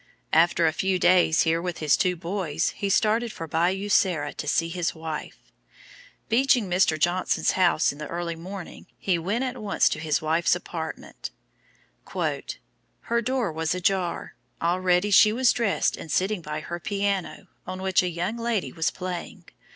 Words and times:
After 0.33 0.65
a 0.65 0.73
few 0.73 0.97
days 0.97 1.41
here 1.41 1.61
with 1.61 1.77
his 1.77 1.95
two 1.95 2.15
boys, 2.15 2.69
he 2.69 2.89
started 2.89 3.31
for 3.31 3.47
Bayou 3.47 3.87
Sara 3.87 4.33
to 4.33 4.47
see 4.47 4.67
his 4.69 4.95
wife. 4.95 5.37
Beaching 6.27 6.67
Mr. 6.67 6.97
Johnson's 6.97 7.51
house 7.51 7.91
in 7.91 7.99
the 7.99 8.07
early 8.07 8.35
morning, 8.35 8.87
he 8.97 9.19
went 9.19 9.43
at 9.43 9.61
once 9.61 9.87
to 9.89 9.99
his 9.99 10.19
wife's 10.19 10.55
apartment: 10.55 11.29
"Her 12.15 13.21
door 13.21 13.51
was 13.53 13.75
ajar, 13.75 14.33
already 14.59 15.11
she 15.11 15.31
was 15.31 15.53
dressed 15.53 15.95
and 15.97 16.11
sitting 16.11 16.41
by 16.41 16.61
her 16.61 16.79
piano, 16.79 17.45
on 17.67 17.79
which 17.79 18.01
a 18.01 18.09
young 18.09 18.37
lady 18.37 18.71
was 18.73 18.89
playing. 18.89 19.45